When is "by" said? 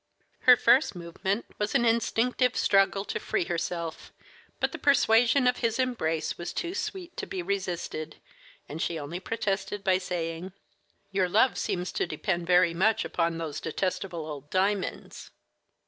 9.83-9.99